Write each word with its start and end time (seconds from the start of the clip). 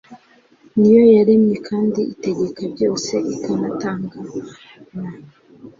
niyo 0.77 1.03
yaremye 1.15 1.55
kandi 1.67 2.01
itegeka 2.13 2.63
byose 2.73 3.13
ikanatangana 3.35 4.31